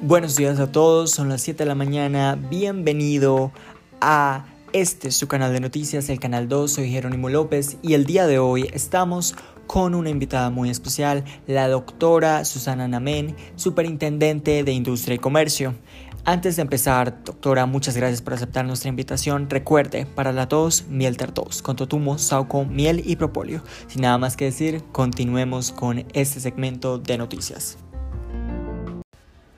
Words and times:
Buenos 0.00 0.36
días 0.36 0.60
a 0.60 0.70
todos, 0.70 1.10
son 1.10 1.28
las 1.28 1.42
7 1.42 1.64
de 1.64 1.68
la 1.68 1.74
mañana, 1.74 2.38
bienvenido 2.48 3.50
a 4.00 4.46
este 4.72 5.10
su 5.10 5.26
canal 5.26 5.52
de 5.52 5.58
noticias, 5.58 6.08
el 6.08 6.20
canal 6.20 6.48
2, 6.48 6.70
soy 6.70 6.88
Jerónimo 6.88 7.28
López 7.28 7.78
y 7.82 7.94
el 7.94 8.04
día 8.04 8.28
de 8.28 8.38
hoy 8.38 8.70
estamos 8.72 9.34
con 9.66 9.96
una 9.96 10.08
invitada 10.08 10.50
muy 10.50 10.70
especial, 10.70 11.24
la 11.48 11.66
doctora 11.66 12.44
Susana 12.44 12.86
Namen, 12.86 13.34
superintendente 13.56 14.62
de 14.62 14.72
Industria 14.72 15.16
y 15.16 15.18
Comercio. 15.18 15.74
Antes 16.24 16.54
de 16.56 16.62
empezar, 16.62 17.24
doctora, 17.24 17.66
muchas 17.66 17.96
gracias 17.96 18.22
por 18.22 18.34
aceptar 18.34 18.64
nuestra 18.66 18.90
invitación. 18.90 19.50
Recuerde, 19.50 20.06
para 20.06 20.32
la 20.32 20.46
tos, 20.46 20.84
miel 20.88 21.16
tertos, 21.16 21.60
con 21.60 21.74
totumo, 21.74 22.18
sauco, 22.18 22.64
miel 22.64 23.02
y 23.04 23.16
propóleo. 23.16 23.62
Sin 23.88 24.02
nada 24.02 24.18
más 24.18 24.36
que 24.36 24.44
decir, 24.44 24.84
continuemos 24.92 25.72
con 25.72 26.04
este 26.12 26.38
segmento 26.38 26.98
de 26.98 27.18
noticias. 27.18 27.78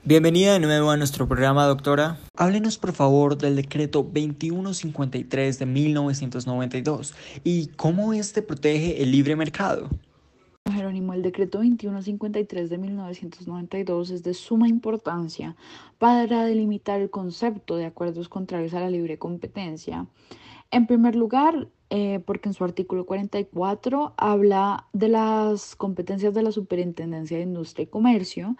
Bienvenida 0.03 0.53
de 0.53 0.59
nuevo 0.59 0.89
a 0.89 0.97
nuestro 0.97 1.27
programa, 1.27 1.67
doctora. 1.67 2.17
Háblenos 2.35 2.79
por 2.79 2.91
favor 2.91 3.37
del 3.37 3.55
decreto 3.55 4.01
2153 4.01 5.59
de 5.59 5.65
1992 5.67 7.13
y 7.43 7.67
cómo 7.67 8.11
este 8.11 8.41
protege 8.41 9.03
el 9.03 9.11
libre 9.11 9.35
mercado. 9.35 9.89
Jerónimo, 10.73 11.13
el 11.13 11.21
decreto 11.21 11.59
2153 11.59 12.71
de 12.71 12.77
1992 12.79 14.09
es 14.09 14.23
de 14.23 14.33
suma 14.33 14.67
importancia 14.67 15.55
para 15.99 16.45
delimitar 16.45 16.99
el 16.99 17.11
concepto 17.11 17.75
de 17.75 17.85
acuerdos 17.85 18.27
contrarios 18.27 18.73
a 18.73 18.79
la 18.79 18.89
libre 18.89 19.19
competencia. 19.19 20.07
En 20.71 20.87
primer 20.87 21.15
lugar, 21.15 21.67
eh, 21.91 22.21
porque 22.25 22.49
en 22.49 22.53
su 22.53 22.63
artículo 22.63 23.05
44 23.05 24.13
habla 24.17 24.87
de 24.93 25.09
las 25.09 25.75
competencias 25.75 26.33
de 26.33 26.41
la 26.41 26.51
Superintendencia 26.51 27.37
de 27.37 27.43
Industria 27.43 27.83
y 27.83 27.87
Comercio 27.87 28.55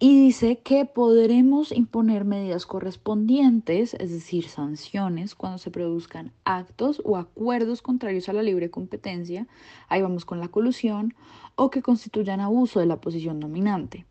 y 0.00 0.26
dice 0.26 0.58
que 0.58 0.84
podremos 0.84 1.72
imponer 1.72 2.24
medidas 2.24 2.66
correspondientes, 2.66 3.94
es 3.94 4.10
decir, 4.12 4.48
sanciones, 4.48 5.34
cuando 5.34 5.58
se 5.58 5.70
produzcan 5.70 6.32
actos 6.44 7.02
o 7.04 7.16
acuerdos 7.16 7.82
contrarios 7.82 8.28
a 8.28 8.32
la 8.32 8.42
libre 8.42 8.70
competencia, 8.70 9.48
ahí 9.88 10.02
vamos 10.02 10.24
con 10.24 10.38
la 10.38 10.48
colusión, 10.48 11.14
o 11.56 11.70
que 11.70 11.82
constituyan 11.82 12.40
abuso 12.40 12.78
de 12.78 12.86
la 12.86 13.00
posición 13.00 13.40
dominante 13.40 14.06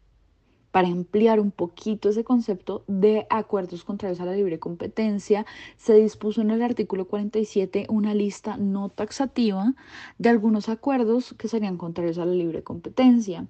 para 0.77 0.89
ampliar 0.89 1.39
un 1.39 1.49
poquito 1.49 2.07
ese 2.07 2.23
concepto 2.23 2.83
de 2.85 3.25
acuerdos 3.31 3.83
contrarios 3.83 4.19
a 4.19 4.25
la 4.25 4.35
libre 4.35 4.59
competencia, 4.59 5.43
se 5.75 5.95
dispuso 5.95 6.41
en 6.41 6.51
el 6.51 6.61
artículo 6.61 7.07
47 7.07 7.87
una 7.89 8.13
lista 8.13 8.57
no 8.57 8.89
taxativa 8.89 9.73
de 10.19 10.29
algunos 10.29 10.69
acuerdos 10.69 11.33
que 11.39 11.47
serían 11.47 11.77
contrarios 11.77 12.19
a 12.19 12.27
la 12.27 12.33
libre 12.33 12.61
competencia. 12.61 13.47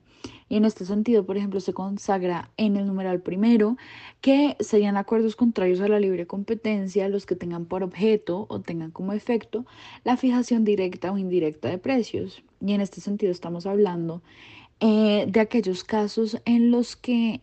Y 0.48 0.56
en 0.56 0.64
este 0.64 0.86
sentido, 0.86 1.26
por 1.26 1.36
ejemplo, 1.36 1.60
se 1.60 1.74
consagra 1.74 2.50
en 2.56 2.78
el 2.78 2.88
numeral 2.88 3.20
primero 3.20 3.76
que 4.22 4.56
serían 4.62 4.96
acuerdos 4.96 5.36
contrarios 5.36 5.82
a 5.82 5.90
la 5.90 6.00
libre 6.00 6.28
competencia 6.28 7.10
los 7.10 7.26
que 7.26 7.36
tengan 7.36 7.66
por 7.66 7.84
objeto 7.84 8.46
o 8.48 8.62
tengan 8.62 8.92
como 8.92 9.12
efecto 9.12 9.66
la 10.06 10.16
fijación 10.16 10.64
directa 10.64 11.12
o 11.12 11.18
indirecta 11.18 11.68
de 11.68 11.78
precios. 11.78 12.42
Y 12.66 12.72
en 12.72 12.80
este 12.80 13.02
sentido 13.02 13.34
estamos 13.34 13.66
hablando 13.66 14.22
eh, 14.80 15.26
de 15.28 15.40
aquellos 15.40 15.84
casos 15.84 16.40
en 16.46 16.72
los 16.72 16.96
que 16.96 17.42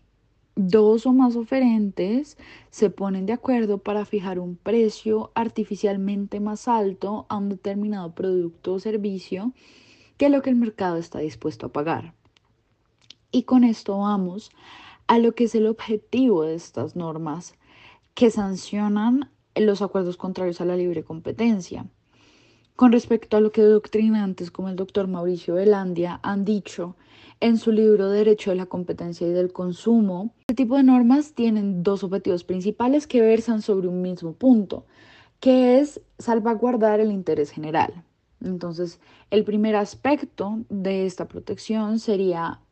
dos 0.57 1.05
o 1.07 1.13
más 1.13 1.35
oferentes 1.35 2.39
se 2.71 2.91
ponen 2.91 3.27
de 3.27 3.33
acuerdo 3.33 3.79
para 3.79 4.05
fijar 4.05 4.39
un 4.39 4.57
precio 4.57 5.33
artificialmente 5.35 6.39
más 6.39 6.69
alto 6.69 7.27
a 7.29 7.37
un 7.39 7.49
determinado 7.49 8.15
producto 8.15 8.75
o 8.75 8.79
servicio 8.79 9.53
que 10.17 10.29
lo 10.29 10.43
que 10.43 10.51
el 10.51 10.57
mercado 10.57 10.97
está 10.97 11.19
dispuesto 11.19 11.67
a 11.67 11.73
pagar. 11.73 12.15
Y 13.33 13.43
con 13.43 13.65
esto 13.65 13.99
vamos 13.99 14.51
a 15.09 15.19
lo 15.19 15.35
que 15.35 15.45
es 15.45 15.57
el 15.57 15.67
objetivo 15.67 16.45
de 16.45 16.55
estas 16.55 16.95
normas 16.95 17.55
que 18.15 18.31
sancionan 18.31 19.29
los 19.57 19.83
acuerdos 19.83 20.17
contrarios 20.17 20.61
a 20.61 20.65
la 20.65 20.77
libre 20.77 21.03
competencia. 21.03 21.87
Con 22.77 22.93
respecto 22.93 23.37
a 23.37 23.41
lo 23.41 23.51
que 23.51 23.63
doctrinantes 23.63 24.51
como 24.51 24.69
el 24.69 24.77
doctor 24.77 25.09
Mauricio 25.09 25.55
Velandia 25.55 26.21
han 26.23 26.45
dicho 26.45 26.97
en 27.45 27.59
su 27.59 27.73
libro 27.73 28.09
Derecho 28.09 28.53
de 28.53 28.57
la 28.57 28.65
Competencia 28.65 29.29
y 29.29 29.33
del 29.33 29.53
Consumo. 29.53 30.35
Este 30.49 30.55
tipo 30.55 30.79
de 30.79 30.83
normas 30.83 31.35
tienen 31.35 31.83
dos 31.83 32.03
objetivos 32.03 32.43
principales 32.43 33.07
que 33.07 33.21
versan 33.21 33.61
sobre 33.61 33.87
un 33.87 34.01
mismo 34.01 34.33
punto, 34.33 34.87
que 35.41 35.79
es 35.79 36.01
salvaguardar 36.19 37.01
el 37.01 37.13
interés 37.13 37.51
general. 37.51 38.03
Entonces, 38.43 38.99
el 39.31 39.45
primer 39.45 39.77
aspecto 39.77 40.61
de 40.71 41.05
esta 41.05 41.29
protección 41.29 41.99
sería 41.99 42.63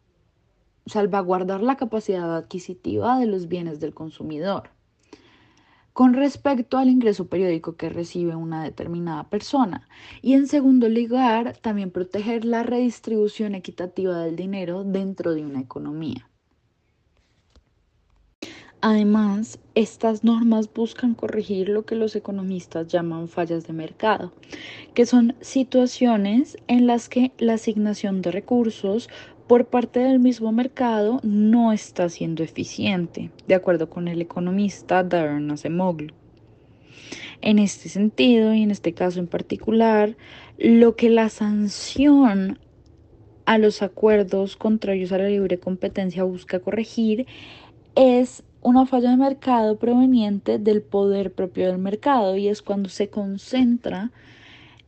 salvaguardar 0.87 1.63
la 1.63 1.77
capacidad 1.77 2.35
adquisitiva 2.35 3.19
de 3.19 3.27
los 3.27 3.49
bienes 3.49 3.79
del 3.79 3.93
consumidor 3.93 4.71
con 5.93 6.15
respecto 6.15 6.79
al 6.79 6.89
ingreso 6.89 7.27
periódico 7.27 7.77
que 7.77 7.89
recibe 7.89 8.35
una 8.35 8.65
determinada 8.65 9.29
persona. 9.29 9.89
Y 10.23 10.35
en 10.35 10.47
segundo 10.47 10.89
lugar, 10.89 11.57
también 11.61 11.91
proteger 11.91 12.45
la 12.45 12.63
redistribución 12.63 13.55
equitativa 13.55 14.19
del 14.19 14.37
dinero 14.37 14.85
dentro 14.85 15.35
de 15.35 15.45
una 15.45 15.61
economía. 15.61 16.29
Además, 18.85 19.61
estas 19.77 20.25
normas 20.25 20.73
buscan 20.75 21.15
corregir 21.15 21.69
lo 21.69 21.87
que 21.87 21.95
los 21.95 22.17
economistas 22.17 22.89
llaman 22.89 23.29
fallas 23.29 23.65
de 23.65 23.73
mercado, 23.73 24.33
que 24.93 25.07
son 25.07 25.37
situaciones 25.41 26.57
en 26.67 26.89
las 26.89 27.09
que 27.09 27.31
la 27.39 27.55
asignación 27.55 28.23
de 28.23 28.33
recursos 28.33 29.09
por 29.53 29.67
parte 29.67 30.01
del 30.01 30.19
mismo 30.19 30.51
mercado 30.51 31.21
no 31.23 31.75
está 31.75 32.09
siendo 32.09 32.43
eficiente, 32.43 33.31
de 33.47 33.55
acuerdo 33.55 33.91
con 33.91 34.09
el 34.09 34.23
economista 34.23 35.05
Darren 35.05 35.51
Acemoglu. 35.51 36.15
En 37.43 37.59
este 37.59 37.91
sentido, 37.91 38.55
y 38.55 38.63
en 38.63 38.71
este 38.71 38.95
caso 38.95 39.21
en 39.21 39.27
particular, 39.27 40.17
lo 40.57 40.97
que 40.97 41.11
la 41.11 41.29
sanción 41.29 42.61
a 43.45 43.59
los 43.59 43.83
acuerdos 43.83 44.57
contrarios 44.57 45.13
a 45.13 45.19
la 45.19 45.29
libre 45.29 45.59
competencia 45.59 46.25
busca 46.25 46.61
corregir 46.61 47.27
es 47.95 48.45
una 48.63 48.87
falla 48.87 49.11
de 49.11 49.19
mercado 49.19 49.77
proveniente 49.77 50.59
del 50.59 50.81
poder 50.81 51.31
propio 51.31 51.67
del 51.67 51.77
mercado 51.77 52.39
y 52.39 52.49
es 52.49 52.63
cuando 52.63 52.89
se 52.89 53.11
concentra 53.11 54.13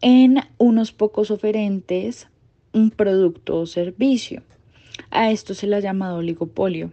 en 0.00 0.38
unos 0.56 0.92
pocos 0.92 1.30
oferentes 1.30 2.28
un 2.72 2.90
producto 2.90 3.60
o 3.60 3.66
servicio. 3.66 4.42
A 5.10 5.30
esto 5.30 5.54
se 5.54 5.66
le 5.66 5.76
ha 5.76 5.80
llamado 5.80 6.16
oligopolio. 6.16 6.90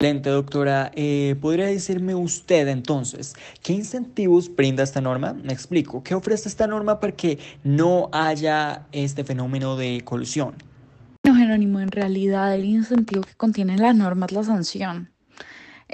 Excelente, 0.00 0.30
doctora. 0.30 0.90
Eh, 0.94 1.36
¿Podría 1.40 1.66
decirme 1.66 2.14
usted 2.14 2.68
entonces 2.68 3.34
qué 3.62 3.72
incentivos 3.72 4.54
brinda 4.54 4.82
esta 4.82 5.00
norma? 5.00 5.32
Me 5.32 5.52
explico. 5.52 6.02
¿Qué 6.02 6.14
ofrece 6.14 6.48
esta 6.48 6.66
norma 6.66 7.00
para 7.00 7.14
que 7.14 7.38
no 7.62 8.10
haya 8.12 8.86
este 8.92 9.24
fenómeno 9.24 9.76
de 9.76 10.02
colusión? 10.04 10.54
No, 11.24 11.34
Jerónimo, 11.34 11.80
en 11.80 11.90
realidad 11.90 12.54
el 12.54 12.64
incentivo 12.66 13.22
que 13.22 13.34
contiene 13.34 13.78
la 13.78 13.94
norma 13.94 14.26
es 14.26 14.32
la 14.32 14.42
sanción 14.42 15.13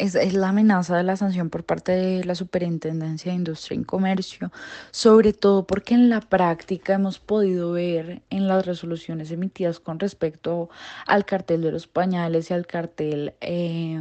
es, 0.00 0.34
la 0.34 0.48
amenaza 0.48 0.96
de 0.96 1.02
la 1.02 1.16
sanción 1.16 1.50
por 1.50 1.64
parte 1.64 1.92
de 1.92 2.24
la 2.24 2.34
Superintendencia 2.34 3.30
de 3.32 3.36
Industria 3.36 3.78
y 3.80 3.84
Comercio, 3.84 4.50
sobre 4.90 5.32
todo 5.32 5.66
porque 5.66 5.94
en 5.94 6.08
la 6.08 6.20
práctica 6.20 6.94
hemos 6.94 7.18
podido 7.18 7.72
ver 7.72 8.22
en 8.30 8.48
las 8.48 8.66
resoluciones 8.66 9.30
emitidas 9.30 9.80
con 9.80 9.98
respecto 9.98 10.70
al 11.06 11.24
cartel 11.24 11.62
de 11.62 11.72
los 11.72 11.86
pañales 11.86 12.50
y 12.50 12.54
al 12.54 12.66
cartel 12.66 13.34
eh, 13.40 14.00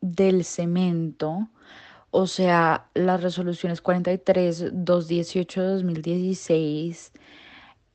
del 0.00 0.44
cemento, 0.44 1.48
o 2.10 2.26
sea, 2.26 2.88
las 2.94 3.22
resoluciones 3.22 3.80
43, 3.80 4.70
218 4.72 5.62
2016 5.62 7.12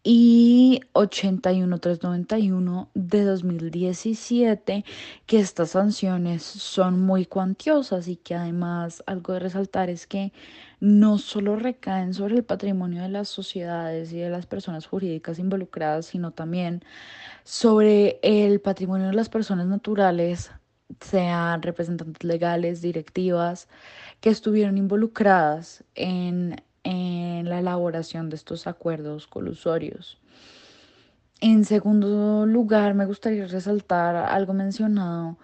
y 0.03 0.81
81391 0.93 2.89
de 2.93 3.23
2017 3.25 4.85
que 5.25 5.39
estas 5.39 5.71
sanciones 5.71 6.43
son 6.43 7.01
muy 7.01 7.25
cuantiosas 7.25 8.07
y 8.07 8.15
que 8.15 8.35
además 8.35 9.03
algo 9.07 9.33
de 9.33 9.39
resaltar 9.39 9.89
es 9.89 10.07
que 10.07 10.31
no 10.79 11.17
solo 11.17 11.57
recaen 11.57 12.13
sobre 12.13 12.35
el 12.35 12.43
patrimonio 12.45 13.01
de 13.01 13.09
las 13.09 13.27
sociedades 13.27 14.13
y 14.13 14.19
de 14.19 14.29
las 14.29 14.45
personas 14.45 14.85
jurídicas 14.87 15.39
involucradas, 15.39 16.05
sino 16.07 16.31
también 16.31 16.81
sobre 17.43 18.19
el 18.21 18.61
patrimonio 18.61 19.07
de 19.07 19.13
las 19.13 19.29
personas 19.29 19.67
naturales, 19.67 20.51
sean 21.01 21.61
representantes 21.61 22.23
legales, 22.23 22.81
directivas, 22.81 23.67
que 24.21 24.29
estuvieron 24.29 24.77
involucradas 24.77 25.83
en 25.95 26.61
en 26.83 27.49
la 27.49 27.59
elaboración 27.59 28.29
de 28.29 28.35
estos 28.35 28.67
acuerdos 28.67 29.27
colusorios. 29.27 30.17
En 31.41 31.63
segundo 31.63 32.45
lugar, 32.45 32.95
me 32.95 33.05
gustaría 33.05 33.47
resaltar 33.47 34.15
algo 34.15 34.53
mencionado 34.53 35.37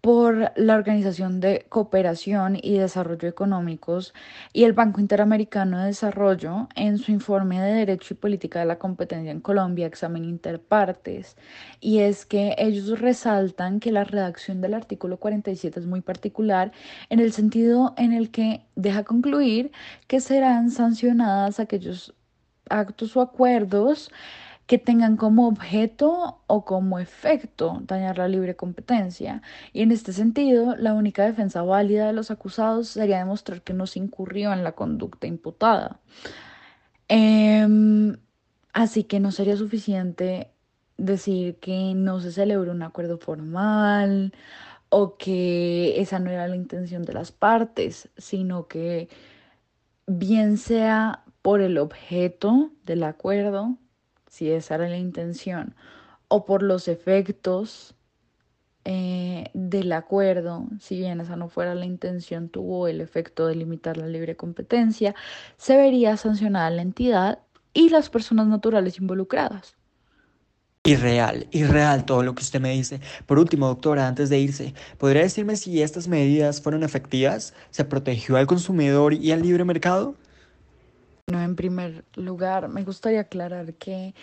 por 0.00 0.52
la 0.54 0.76
Organización 0.76 1.40
de 1.40 1.66
Cooperación 1.68 2.58
y 2.62 2.78
Desarrollo 2.78 3.28
Económicos 3.28 4.14
y 4.52 4.64
el 4.64 4.72
Banco 4.72 5.00
Interamericano 5.00 5.80
de 5.80 5.86
Desarrollo 5.86 6.68
en 6.76 6.98
su 6.98 7.10
informe 7.10 7.60
de 7.60 7.72
Derecho 7.72 8.14
y 8.14 8.16
Política 8.16 8.60
de 8.60 8.66
la 8.66 8.78
Competencia 8.78 9.32
en 9.32 9.40
Colombia, 9.40 9.86
examen 9.86 10.24
interpartes, 10.24 11.36
y 11.80 11.98
es 11.98 12.24
que 12.24 12.54
ellos 12.58 13.00
resaltan 13.00 13.80
que 13.80 13.90
la 13.90 14.04
redacción 14.04 14.60
del 14.60 14.74
artículo 14.74 15.16
47 15.18 15.80
es 15.80 15.86
muy 15.86 16.02
particular 16.02 16.72
en 17.10 17.18
el 17.18 17.32
sentido 17.32 17.94
en 17.96 18.12
el 18.12 18.30
que 18.30 18.62
deja 18.76 19.02
concluir 19.02 19.72
que 20.06 20.20
serán 20.20 20.70
sancionadas 20.70 21.58
aquellos 21.58 22.14
actos 22.68 23.16
o 23.16 23.20
acuerdos 23.20 24.10
que 24.66 24.78
tengan 24.78 25.16
como 25.16 25.46
objeto 25.48 26.40
o 26.46 26.64
como 26.64 26.98
efecto 26.98 27.80
dañar 27.84 28.18
la 28.18 28.28
libre 28.28 28.56
competencia. 28.56 29.42
Y 29.72 29.82
en 29.82 29.92
este 29.92 30.12
sentido, 30.12 30.76
la 30.76 30.94
única 30.94 31.24
defensa 31.24 31.62
válida 31.62 32.08
de 32.08 32.12
los 32.12 32.30
acusados 32.30 32.88
sería 32.88 33.18
demostrar 33.18 33.62
que 33.62 33.74
no 33.74 33.86
se 33.86 34.00
incurrió 34.00 34.52
en 34.52 34.64
la 34.64 34.72
conducta 34.72 35.26
imputada. 35.28 36.00
Em, 37.08 38.16
así 38.72 39.04
que 39.04 39.20
no 39.20 39.30
sería 39.32 39.56
suficiente 39.56 40.50
decir 40.98 41.56
que 41.60 41.94
no 41.94 42.20
se 42.20 42.32
celebró 42.32 42.72
un 42.72 42.82
acuerdo 42.82 43.18
formal 43.18 44.32
o 44.88 45.16
que 45.16 46.00
esa 46.00 46.18
no 46.18 46.30
era 46.30 46.48
la 46.48 46.56
intención 46.56 47.04
de 47.04 47.12
las 47.12 47.32
partes, 47.32 48.08
sino 48.16 48.66
que 48.68 49.08
bien 50.06 50.58
sea 50.58 51.24
por 51.42 51.60
el 51.60 51.78
objeto 51.78 52.70
del 52.84 53.04
acuerdo, 53.04 53.76
si 54.36 54.50
esa 54.50 54.74
era 54.74 54.88
la 54.88 54.98
intención, 54.98 55.74
o 56.28 56.44
por 56.44 56.62
los 56.62 56.88
efectos 56.88 57.94
eh, 58.84 59.46
del 59.54 59.90
acuerdo, 59.92 60.66
si 60.78 60.98
bien 60.98 61.22
esa 61.22 61.36
no 61.36 61.48
fuera 61.48 61.74
la 61.74 61.86
intención, 61.86 62.50
tuvo 62.50 62.86
el 62.86 63.00
efecto 63.00 63.46
de 63.46 63.54
limitar 63.54 63.96
la 63.96 64.06
libre 64.08 64.36
competencia, 64.36 65.14
se 65.56 65.78
vería 65.78 66.18
sancionada 66.18 66.68
la 66.68 66.82
entidad 66.82 67.38
y 67.72 67.88
las 67.88 68.10
personas 68.10 68.46
naturales 68.46 68.98
involucradas. 68.98 69.74
Irreal, 70.84 71.48
irreal 71.50 72.04
todo 72.04 72.22
lo 72.22 72.34
que 72.34 72.42
usted 72.42 72.60
me 72.60 72.72
dice. 72.72 73.00
Por 73.24 73.38
último, 73.38 73.68
doctora, 73.68 74.06
antes 74.06 74.28
de 74.28 74.38
irse, 74.38 74.74
¿podría 74.98 75.22
decirme 75.22 75.56
si 75.56 75.80
estas 75.80 76.08
medidas 76.08 76.60
fueron 76.60 76.82
efectivas? 76.82 77.54
¿Se 77.70 77.86
protegió 77.86 78.36
al 78.36 78.46
consumidor 78.46 79.14
y 79.14 79.32
al 79.32 79.40
libre 79.40 79.64
mercado? 79.64 80.14
No, 81.28 81.42
en 81.42 81.56
primer 81.56 82.04
lugar, 82.14 82.68
me 82.68 82.84
gustaría 82.84 83.22
aclarar 83.22 83.74
que 83.74 84.14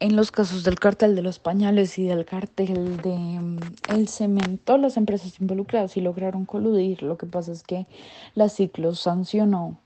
en 0.00 0.16
los 0.16 0.30
casos 0.30 0.64
del 0.64 0.80
cartel 0.80 1.14
de 1.14 1.20
los 1.20 1.38
pañales 1.38 1.98
y 1.98 2.06
del 2.06 2.24
cartel 2.24 2.96
de 3.02 3.14
mm, 3.14 3.58
el 3.90 4.08
cemento, 4.08 4.78
las 4.78 4.96
empresas 4.96 5.38
involucradas 5.38 5.92
sí 5.92 6.00
lograron 6.00 6.46
coludir. 6.46 7.02
Lo 7.02 7.18
que 7.18 7.26
pasa 7.26 7.52
es 7.52 7.62
que 7.62 7.86
la 8.34 8.48
Ciclo 8.48 8.94
sancionó 8.94 9.78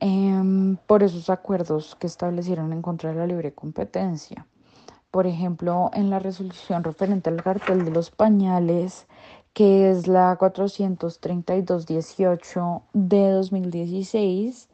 em, 0.00 0.78
por 0.86 1.02
esos 1.02 1.28
acuerdos 1.28 1.94
que 1.96 2.06
establecieron 2.06 2.72
en 2.72 2.80
contra 2.80 3.10
de 3.10 3.16
la 3.16 3.26
libre 3.26 3.52
competencia. 3.52 4.46
Por 5.10 5.26
ejemplo, 5.26 5.90
en 5.92 6.08
la 6.08 6.20
resolución 6.20 6.84
referente 6.84 7.28
al 7.28 7.42
cartel 7.42 7.84
de 7.84 7.90
los 7.90 8.10
pañales, 8.10 9.06
que 9.52 9.90
es 9.90 10.08
la 10.08 10.38
432-18 10.38 12.82
de 12.94 13.30
2016, 13.30 14.70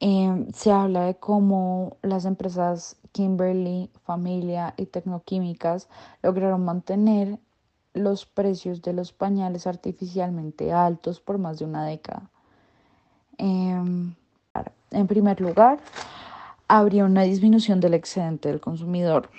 Em, 0.00 0.50
se 0.52 0.70
habla 0.70 1.06
de 1.06 1.16
cómo 1.16 1.96
las 2.02 2.24
empresas 2.24 2.96
Kimberly, 3.12 3.90
Familia 4.04 4.74
y 4.76 4.86
Tecnoquímicas 4.86 5.88
lograron 6.22 6.64
mantener 6.64 7.38
los 7.94 8.24
precios 8.24 8.80
de 8.82 8.92
los 8.92 9.12
pañales 9.12 9.66
artificialmente 9.66 10.72
altos 10.72 11.20
por 11.20 11.38
más 11.38 11.58
de 11.58 11.64
una 11.64 11.84
década. 11.84 12.30
Em, 13.38 14.14
en 14.90 15.06
primer 15.06 15.40
lugar, 15.40 15.80
habría 16.68 17.04
una 17.04 17.22
disminución 17.22 17.80
del 17.80 17.94
excedente 17.94 18.48
del 18.48 18.60
consumidor. 18.60 19.30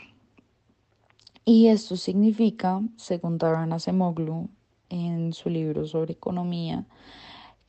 Y 1.45 1.67
esto 1.67 1.95
significa, 1.95 2.81
según 2.97 3.37
Darren 3.37 3.71
Acemoglu 3.73 4.49
en 4.89 5.33
su 5.33 5.49
libro 5.49 5.85
sobre 5.85 6.13
economía, 6.13 6.85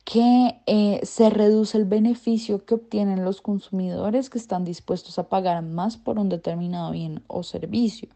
que 0.03 0.61
eh, 0.65 0.99
se 1.03 1.29
reduce 1.29 1.77
el 1.77 1.85
beneficio 1.85 2.65
que 2.65 2.75
obtienen 2.75 3.23
los 3.23 3.41
consumidores 3.41 4.29
que 4.29 4.37
están 4.37 4.65
dispuestos 4.65 5.19
a 5.19 5.29
pagar 5.29 5.63
más 5.63 5.97
por 5.97 6.19
un 6.19 6.29
determinado 6.29 6.91
bien 6.91 7.23
o 7.27 7.43
servicio. 7.43 8.09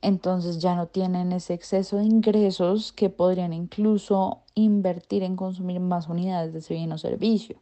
Entonces 0.00 0.58
ya 0.58 0.74
no 0.74 0.86
tienen 0.88 1.30
ese 1.32 1.54
exceso 1.54 1.96
de 1.96 2.04
ingresos 2.04 2.92
que 2.92 3.08
podrían 3.08 3.52
incluso 3.52 4.40
invertir 4.54 5.22
en 5.22 5.36
consumir 5.36 5.78
más 5.78 6.08
unidades 6.08 6.52
de 6.52 6.58
ese 6.58 6.74
bien 6.74 6.90
o 6.92 6.98
servicio. 6.98 7.56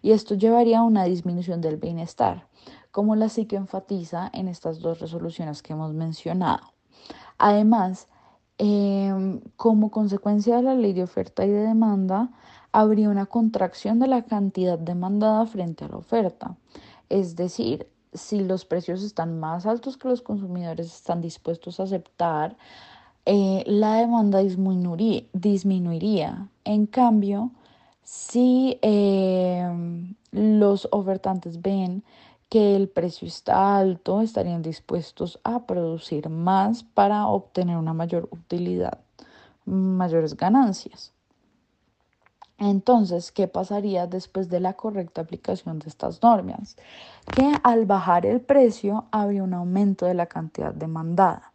Y 0.00 0.12
esto 0.12 0.34
llevaría 0.34 0.78
a 0.78 0.82
una 0.82 1.04
disminución 1.04 1.60
del 1.60 1.76
bienestar, 1.76 2.48
como 2.90 3.16
la 3.16 3.28
que 3.28 3.56
enfatiza 3.56 4.30
en 4.32 4.48
estas 4.48 4.80
dos 4.80 5.00
resoluciones 5.00 5.62
que 5.62 5.74
hemos 5.74 5.92
mencionado. 5.92 6.72
Además, 7.36 8.08
em, 8.56 9.40
como 9.56 9.90
consecuencia 9.90 10.56
de 10.56 10.62
la 10.62 10.74
ley 10.74 10.94
de 10.94 11.02
oferta 11.02 11.44
y 11.44 11.50
de 11.50 11.66
demanda, 11.66 12.30
habría 12.74 13.08
una 13.08 13.26
contracción 13.26 14.00
de 14.00 14.08
la 14.08 14.22
cantidad 14.22 14.76
demandada 14.76 15.46
frente 15.46 15.84
a 15.84 15.88
la 15.88 15.98
oferta. 15.98 16.56
Es 17.08 17.36
decir, 17.36 17.86
si 18.12 18.40
los 18.40 18.64
precios 18.64 19.04
están 19.04 19.38
más 19.38 19.64
altos 19.64 19.96
que 19.96 20.08
los 20.08 20.22
consumidores 20.22 20.88
están 20.88 21.20
dispuestos 21.20 21.78
a 21.78 21.84
aceptar, 21.84 22.56
eh, 23.26 23.62
la 23.66 23.94
demanda 23.94 24.40
disminuiría. 24.40 26.48
En 26.64 26.86
cambio, 26.86 27.52
si 28.02 28.76
eh, 28.82 29.70
los 30.32 30.88
ofertantes 30.90 31.62
ven 31.62 32.02
que 32.48 32.74
el 32.74 32.88
precio 32.88 33.28
está 33.28 33.78
alto, 33.78 34.20
estarían 34.20 34.62
dispuestos 34.62 35.38
a 35.44 35.64
producir 35.64 36.28
más 36.28 36.82
para 36.82 37.28
obtener 37.28 37.76
una 37.76 37.94
mayor 37.94 38.28
utilidad, 38.32 38.98
mayores 39.64 40.36
ganancias. 40.36 41.13
Entonces, 42.58 43.32
¿qué 43.32 43.48
pasaría 43.48 44.06
después 44.06 44.48
de 44.48 44.60
la 44.60 44.74
correcta 44.74 45.22
aplicación 45.22 45.80
de 45.80 45.88
estas 45.88 46.22
normas? 46.22 46.76
Que 47.34 47.52
al 47.62 47.84
bajar 47.84 48.26
el 48.26 48.40
precio 48.40 49.06
habría 49.10 49.42
un 49.42 49.54
aumento 49.54 50.06
de 50.06 50.14
la 50.14 50.26
cantidad 50.26 50.72
demandada. 50.72 51.52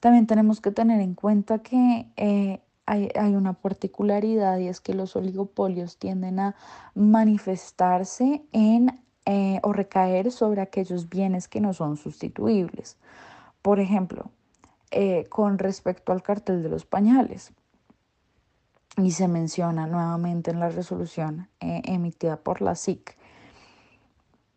También 0.00 0.26
tenemos 0.26 0.60
que 0.60 0.72
tener 0.72 1.00
en 1.00 1.14
cuenta 1.14 1.60
que 1.60 2.08
eh, 2.16 2.60
hay, 2.86 3.34
una 3.36 3.52
particularidad 3.52 4.58
y 4.58 4.66
es 4.66 4.80
que 4.80 4.94
los 4.94 5.14
oligopolios 5.14 5.96
tienden 5.96 6.40
a 6.40 6.56
manifestarse 6.94 8.42
en 8.50 9.00
eh, 9.24 9.60
o 9.62 9.72
recaer 9.72 10.32
sobre 10.32 10.60
aquellos 10.60 11.08
bienes 11.08 11.46
que 11.46 11.60
no 11.60 11.72
son 11.72 11.96
sustituibles. 11.96 12.96
Por 13.62 13.78
ejemplo, 13.78 14.32
eh, 14.90 15.26
con 15.28 15.58
respecto 15.58 16.10
al 16.10 16.22
cartel 16.22 16.64
de 16.64 16.68
los 16.68 16.84
pañales 16.84 17.52
y 18.96 19.12
se 19.12 19.28
menciona 19.28 19.86
nuevamente 19.86 20.50
en 20.50 20.60
la 20.60 20.68
resolución 20.68 21.48
eh, 21.60 21.82
emitida 21.84 22.36
por 22.36 22.60
la 22.60 22.74
SIC, 22.74 23.16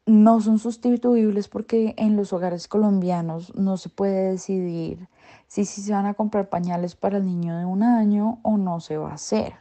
no 0.05 0.39
son 0.41 0.59
sustituibles 0.59 1.47
porque 1.47 1.95
en 1.97 2.15
los 2.15 2.31
hogares 2.31 2.67
colombianos 2.67 3.55
no 3.55 3.77
se 3.77 3.89
puede 3.89 4.31
decidir 4.31 5.07
si, 5.47 5.65
si 5.65 5.81
se 5.81 5.93
van 5.93 6.05
a 6.05 6.13
comprar 6.13 6.49
pañales 6.49 6.95
para 6.95 7.17
el 7.17 7.25
niño 7.25 7.57
de 7.57 7.65
un 7.65 7.81
año 7.81 8.39
o 8.43 8.57
no 8.57 8.79
se 8.79 8.97
va 8.97 9.11
a 9.11 9.15
hacer. 9.15 9.53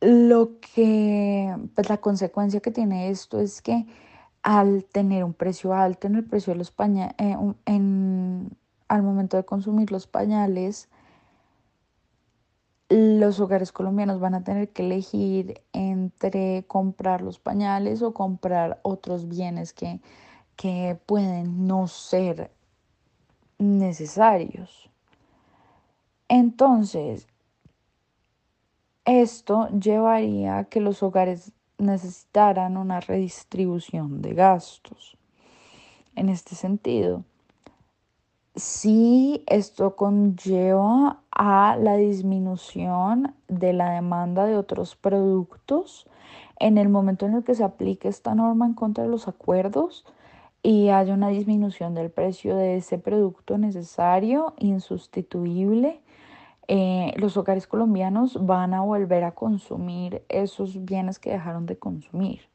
Lo 0.00 0.60
que, 0.60 1.56
pues 1.74 1.88
la 1.88 1.98
consecuencia 1.98 2.60
que 2.60 2.70
tiene 2.70 3.08
esto 3.08 3.40
es 3.40 3.62
que 3.62 3.86
al 4.42 4.84
tener 4.84 5.24
un 5.24 5.32
precio 5.32 5.72
alto 5.72 6.06
en 6.06 6.16
el 6.16 6.24
precio 6.24 6.52
de 6.52 6.58
los 6.58 6.70
pañales, 6.70 7.14
eh, 7.18 7.36
en, 7.64 8.50
al 8.88 9.02
momento 9.02 9.38
de 9.38 9.44
consumir 9.44 9.90
los 9.90 10.06
pañales, 10.06 10.90
los 13.24 13.40
hogares 13.40 13.72
colombianos 13.72 14.20
van 14.20 14.34
a 14.34 14.44
tener 14.44 14.68
que 14.70 14.84
elegir 14.84 15.62
entre 15.72 16.64
comprar 16.66 17.22
los 17.22 17.38
pañales 17.38 18.02
o 18.02 18.12
comprar 18.12 18.80
otros 18.82 19.28
bienes 19.28 19.72
que, 19.72 20.00
que 20.56 20.98
pueden 21.06 21.66
no 21.66 21.88
ser 21.88 22.50
necesarios. 23.58 24.90
Entonces, 26.28 27.26
esto 29.04 29.68
llevaría 29.68 30.58
a 30.58 30.64
que 30.64 30.80
los 30.80 31.02
hogares 31.02 31.52
necesitaran 31.78 32.76
una 32.76 33.00
redistribución 33.00 34.22
de 34.22 34.34
gastos. 34.34 35.16
En 36.14 36.28
este 36.28 36.54
sentido, 36.54 37.24
Sí, 38.56 39.42
esto 39.48 39.96
conlleva 39.96 41.20
a 41.32 41.76
la 41.76 41.96
disminución 41.96 43.34
de 43.48 43.72
la 43.72 43.90
demanda 43.90 44.46
de 44.46 44.56
otros 44.56 44.94
productos 44.94 46.06
en 46.60 46.78
el 46.78 46.88
momento 46.88 47.26
en 47.26 47.34
el 47.34 47.42
que 47.42 47.56
se 47.56 47.64
aplique 47.64 48.06
esta 48.06 48.36
norma 48.36 48.66
en 48.66 48.74
contra 48.74 49.02
de 49.02 49.10
los 49.10 49.26
acuerdos 49.26 50.06
y 50.62 50.90
haya 50.90 51.14
una 51.14 51.30
disminución 51.30 51.94
del 51.94 52.10
precio 52.12 52.54
de 52.56 52.76
ese 52.76 52.96
producto 52.96 53.58
necesario, 53.58 54.54
insustituible. 54.58 56.00
Eh, 56.68 57.12
los 57.16 57.36
hogares 57.36 57.66
colombianos 57.66 58.46
van 58.46 58.72
a 58.72 58.82
volver 58.82 59.24
a 59.24 59.32
consumir 59.32 60.22
esos 60.28 60.84
bienes 60.84 61.18
que 61.18 61.30
dejaron 61.30 61.66
de 61.66 61.76
consumir. 61.76 62.53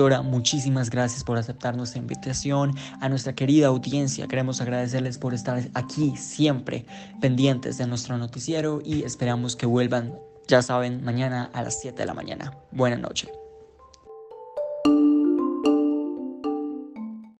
Doctora, 0.00 0.22
muchísimas 0.22 0.88
gracias 0.88 1.22
por 1.22 1.36
aceptar 1.36 1.76
nuestra 1.76 1.98
invitación. 1.98 2.74
A 3.02 3.10
nuestra 3.10 3.34
querida 3.34 3.66
audiencia 3.66 4.26
queremos 4.26 4.62
agradecerles 4.62 5.18
por 5.18 5.34
estar 5.34 5.62
aquí 5.74 6.16
siempre 6.16 6.86
pendientes 7.20 7.76
de 7.76 7.86
nuestro 7.86 8.16
noticiero 8.16 8.80
y 8.82 9.02
esperamos 9.02 9.56
que 9.56 9.66
vuelvan, 9.66 10.18
ya 10.48 10.62
saben, 10.62 11.04
mañana 11.04 11.50
a 11.52 11.62
las 11.62 11.82
7 11.82 11.98
de 11.98 12.06
la 12.06 12.14
mañana. 12.14 12.56
Buenas 12.70 13.00
noches. 13.00 13.39